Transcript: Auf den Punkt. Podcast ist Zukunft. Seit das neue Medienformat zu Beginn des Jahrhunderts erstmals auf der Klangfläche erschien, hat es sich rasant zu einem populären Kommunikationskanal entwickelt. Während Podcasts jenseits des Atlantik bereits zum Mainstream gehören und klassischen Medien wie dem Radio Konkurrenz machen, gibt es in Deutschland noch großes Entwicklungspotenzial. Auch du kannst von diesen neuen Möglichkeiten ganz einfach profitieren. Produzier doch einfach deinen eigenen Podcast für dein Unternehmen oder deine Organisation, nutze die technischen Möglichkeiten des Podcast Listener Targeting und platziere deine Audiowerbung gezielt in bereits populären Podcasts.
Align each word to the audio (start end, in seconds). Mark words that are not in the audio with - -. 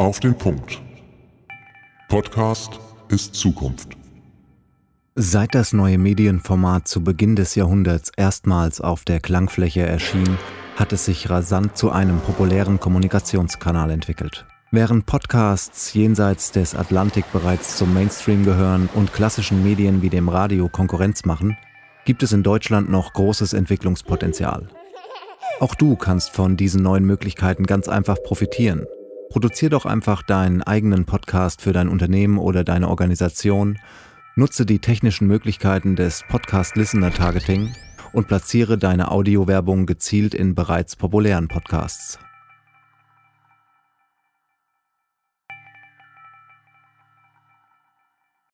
Auf 0.00 0.20
den 0.20 0.38
Punkt. 0.38 0.80
Podcast 2.08 2.78
ist 3.08 3.34
Zukunft. 3.34 3.96
Seit 5.16 5.56
das 5.56 5.72
neue 5.72 5.98
Medienformat 5.98 6.86
zu 6.86 7.02
Beginn 7.02 7.34
des 7.34 7.56
Jahrhunderts 7.56 8.12
erstmals 8.16 8.80
auf 8.80 9.04
der 9.04 9.18
Klangfläche 9.18 9.84
erschien, 9.84 10.38
hat 10.76 10.92
es 10.92 11.06
sich 11.06 11.28
rasant 11.30 11.76
zu 11.76 11.90
einem 11.90 12.20
populären 12.20 12.78
Kommunikationskanal 12.78 13.90
entwickelt. 13.90 14.46
Während 14.70 15.04
Podcasts 15.06 15.92
jenseits 15.94 16.52
des 16.52 16.76
Atlantik 16.76 17.24
bereits 17.32 17.76
zum 17.76 17.92
Mainstream 17.92 18.44
gehören 18.44 18.88
und 18.94 19.12
klassischen 19.12 19.64
Medien 19.64 20.00
wie 20.00 20.10
dem 20.10 20.28
Radio 20.28 20.68
Konkurrenz 20.68 21.24
machen, 21.24 21.56
gibt 22.04 22.22
es 22.22 22.30
in 22.32 22.44
Deutschland 22.44 22.88
noch 22.88 23.14
großes 23.14 23.52
Entwicklungspotenzial. 23.52 24.68
Auch 25.58 25.74
du 25.74 25.96
kannst 25.96 26.30
von 26.30 26.56
diesen 26.56 26.84
neuen 26.84 27.04
Möglichkeiten 27.04 27.66
ganz 27.66 27.88
einfach 27.88 28.22
profitieren. 28.22 28.86
Produzier 29.30 29.68
doch 29.68 29.84
einfach 29.84 30.22
deinen 30.22 30.62
eigenen 30.62 31.04
Podcast 31.04 31.60
für 31.60 31.72
dein 31.72 31.88
Unternehmen 31.88 32.38
oder 32.38 32.64
deine 32.64 32.88
Organisation, 32.88 33.78
nutze 34.36 34.64
die 34.64 34.78
technischen 34.78 35.26
Möglichkeiten 35.26 35.96
des 35.96 36.24
Podcast 36.28 36.76
Listener 36.76 37.12
Targeting 37.12 37.74
und 38.12 38.26
platziere 38.26 38.78
deine 38.78 39.10
Audiowerbung 39.10 39.84
gezielt 39.84 40.34
in 40.34 40.54
bereits 40.54 40.96
populären 40.96 41.48
Podcasts. 41.48 42.18